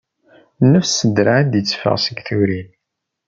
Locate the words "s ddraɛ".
0.99-1.37